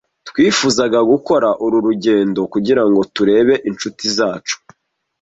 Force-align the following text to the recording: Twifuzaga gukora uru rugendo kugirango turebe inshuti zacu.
Twifuzaga 0.29 0.99
gukora 1.11 1.49
uru 1.65 1.77
rugendo 1.87 2.39
kugirango 2.53 3.01
turebe 3.15 3.53
inshuti 3.69 4.03
zacu. 4.17 4.57